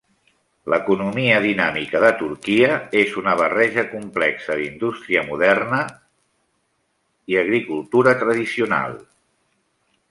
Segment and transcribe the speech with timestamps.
[0.73, 5.83] L'economia dinàmica de Turquia és una barreja complexa d'indústria moderna,
[7.45, 8.99] agricultura tradicional.